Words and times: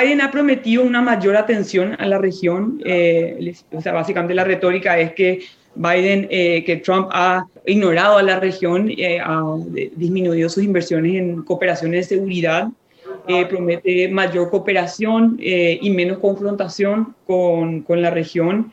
Biden 0.00 0.20
ha 0.20 0.30
prometido 0.30 0.82
una 0.82 1.02
mayor 1.02 1.36
atención 1.36 1.96
a 1.98 2.06
la 2.06 2.18
región. 2.18 2.80
Eh, 2.84 3.54
o 3.72 3.80
sea, 3.80 3.92
básicamente 3.92 4.34
la 4.34 4.44
retórica 4.44 4.98
es 4.98 5.12
que 5.12 5.40
Biden, 5.74 6.26
eh, 6.30 6.64
que 6.64 6.76
Trump 6.76 7.08
ha 7.12 7.46
ignorado 7.66 8.18
a 8.18 8.22
la 8.22 8.40
región, 8.40 8.90
eh, 8.90 9.20
ha 9.20 9.42
disminuido 9.96 10.48
sus 10.48 10.64
inversiones 10.64 11.14
en 11.14 11.42
cooperaciones 11.42 12.08
de 12.08 12.16
seguridad, 12.16 12.68
promete 13.48 14.08
mayor 14.08 14.50
cooperación 14.50 15.36
y 15.40 15.90
menos 15.90 16.18
confrontación 16.18 17.14
con, 17.26 17.82
con 17.82 18.02
la 18.02 18.10
región 18.10 18.72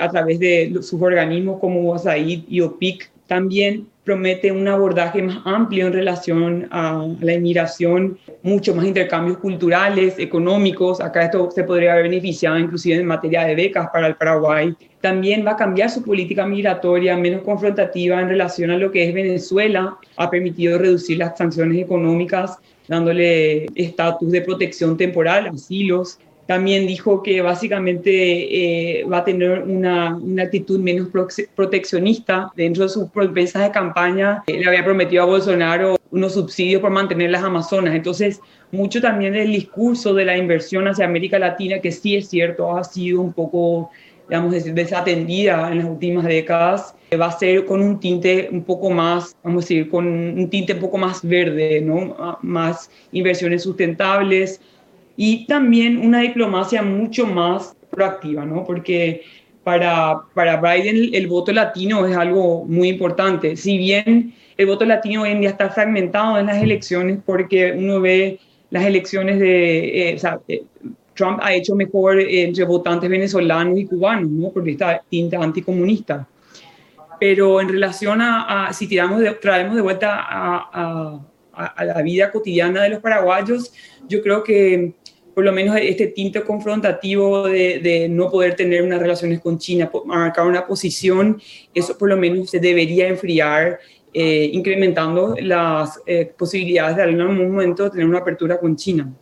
a 0.00 0.08
través 0.08 0.38
de 0.38 0.72
sus 0.82 1.00
organismos 1.02 1.58
como 1.58 1.92
USAID 1.92 2.44
y 2.48 2.60
OPIC. 2.60 3.10
También 3.26 3.88
promete 4.06 4.52
un 4.52 4.68
abordaje 4.68 5.20
más 5.20 5.38
amplio 5.44 5.88
en 5.88 5.92
relación 5.92 6.68
a 6.70 7.04
la 7.20 7.32
inmigración, 7.34 8.16
mucho 8.42 8.72
más 8.72 8.86
intercambios 8.86 9.38
culturales, 9.38 10.14
económicos. 10.18 11.00
Acá 11.00 11.24
esto 11.24 11.50
se 11.50 11.64
podría 11.64 11.92
haber 11.92 12.04
beneficiado 12.04 12.56
inclusive 12.56 13.00
en 13.00 13.06
materia 13.06 13.44
de 13.44 13.56
becas 13.56 13.88
para 13.92 14.06
el 14.06 14.14
Paraguay. 14.14 14.76
También 15.00 15.44
va 15.44 15.52
a 15.52 15.56
cambiar 15.56 15.90
su 15.90 16.04
política 16.04 16.46
migratoria, 16.46 17.16
menos 17.16 17.42
confrontativa 17.42 18.20
en 18.20 18.28
relación 18.28 18.70
a 18.70 18.78
lo 18.78 18.92
que 18.92 19.08
es 19.08 19.12
Venezuela. 19.12 19.96
Ha 20.16 20.30
permitido 20.30 20.78
reducir 20.78 21.18
las 21.18 21.36
sanciones 21.36 21.82
económicas, 21.82 22.58
dándole 22.86 23.66
estatus 23.74 24.30
de 24.30 24.40
protección 24.40 24.96
temporal, 24.96 25.48
asilos. 25.48 26.20
También 26.46 26.86
dijo 26.86 27.22
que 27.22 27.42
básicamente 27.42 29.00
eh, 29.00 29.04
va 29.04 29.18
a 29.18 29.24
tener 29.24 29.62
una, 29.62 30.14
una, 30.14 30.44
actitud 30.44 30.78
menos 30.78 31.08
proteccionista 31.54 32.52
dentro 32.54 32.84
de 32.84 32.88
sus 32.88 33.10
promesas 33.10 33.62
de 33.62 33.70
campaña. 33.72 34.44
Eh, 34.46 34.60
le 34.60 34.68
había 34.68 34.84
prometido 34.84 35.24
a 35.24 35.26
Bolsonaro 35.26 35.96
unos 36.10 36.34
subsidios 36.34 36.80
por 36.80 36.90
mantener 36.90 37.30
las 37.30 37.42
Amazonas. 37.42 37.94
Entonces, 37.94 38.40
mucho 38.70 39.00
también 39.00 39.32
del 39.32 39.50
discurso 39.50 40.14
de 40.14 40.24
la 40.24 40.36
inversión 40.36 40.86
hacia 40.86 41.04
América 41.04 41.38
Latina, 41.38 41.80
que 41.80 41.90
sí 41.90 42.16
es 42.16 42.28
cierto, 42.28 42.76
ha 42.76 42.84
sido 42.84 43.20
un 43.20 43.32
poco, 43.32 43.90
digamos, 44.28 44.52
desatendida 44.74 45.70
en 45.70 45.78
las 45.78 45.86
últimas 45.86 46.24
décadas, 46.26 46.94
eh, 47.10 47.16
va 47.16 47.26
a 47.26 47.38
ser 47.38 47.64
con 47.64 47.80
un 47.82 48.00
tinte 48.00 48.48
un 48.50 48.62
poco 48.62 48.90
más, 48.90 49.36
vamos 49.42 49.64
a 49.64 49.64
decir, 49.64 49.88
con 49.88 50.06
un 50.06 50.48
tinte 50.48 50.74
un 50.74 50.80
poco 50.80 50.98
más 50.98 51.26
verde, 51.26 51.80
¿no? 51.80 52.38
Más 52.42 52.90
inversiones 53.12 53.62
sustentables, 53.62 54.60
y 55.16 55.46
también 55.46 55.98
una 55.98 56.20
diplomacia 56.20 56.82
mucho 56.82 57.26
más 57.26 57.76
proactiva, 57.90 58.44
¿no? 58.44 58.64
Porque 58.64 59.22
para, 59.64 60.20
para 60.34 60.60
Biden 60.60 61.14
el 61.14 61.26
voto 61.26 61.52
latino 61.52 62.06
es 62.06 62.16
algo 62.16 62.64
muy 62.66 62.88
importante. 62.88 63.56
Si 63.56 63.78
bien 63.78 64.34
el 64.56 64.66
voto 64.66 64.84
latino 64.84 65.22
hoy 65.22 65.30
en 65.30 65.40
día 65.40 65.50
está 65.50 65.70
fragmentado 65.70 66.38
en 66.38 66.46
las 66.46 66.62
elecciones 66.62 67.18
porque 67.24 67.72
uno 67.72 68.00
ve 68.00 68.38
las 68.70 68.84
elecciones 68.84 69.38
de... 69.40 70.10
Eh, 70.10 70.14
o 70.14 70.18
sea, 70.18 70.40
eh, 70.48 70.64
Trump 71.14 71.40
ha 71.42 71.54
hecho 71.54 71.74
mejor 71.74 72.20
entre 72.20 72.64
votantes 72.64 73.08
venezolanos 73.08 73.78
y 73.78 73.86
cubanos, 73.86 74.30
¿no? 74.30 74.50
Porque 74.50 74.72
está 74.72 75.02
tinta 75.08 75.42
anticomunista. 75.42 76.28
Pero 77.18 77.60
en 77.60 77.70
relación 77.70 78.20
a, 78.20 78.70
si 78.74 78.86
tiramos 78.86 79.20
de, 79.20 79.32
traemos 79.32 79.74
de 79.74 79.80
vuelta 79.80 80.20
a, 80.20 81.20
a, 81.54 81.72
a, 81.74 81.84
la 81.84 82.02
vida 82.02 82.30
cotidiana 82.30 82.82
de 82.82 82.90
los 82.90 83.00
paraguayos, 83.00 83.72
yo 84.06 84.22
creo 84.22 84.44
que 84.44 84.92
por 85.36 85.44
lo 85.44 85.52
menos 85.52 85.76
este 85.78 86.06
tinte 86.06 86.40
confrontativo 86.40 87.46
de, 87.46 88.08
no 88.08 88.30
poder 88.30 88.56
tener 88.56 88.82
unas 88.82 88.98
relaciones 88.98 89.38
con 89.38 89.58
China, 89.58 89.90
marcar 90.06 90.46
una 90.46 90.66
posición, 90.66 91.38
eso 91.74 91.98
por 91.98 92.08
lo 92.08 92.16
menos 92.16 92.48
se 92.48 92.58
debería 92.58 93.06
enfriar, 93.06 93.78
eh, 94.14 94.48
incrementando 94.50 95.36
las 95.38 96.00
eh, 96.06 96.32
posibilidades 96.38 96.96
de 96.96 97.02
algún 97.02 97.50
momento 97.50 97.90
tener 97.90 98.06
una 98.06 98.20
apertura 98.20 98.58
con 98.58 98.76
China. 98.76 99.12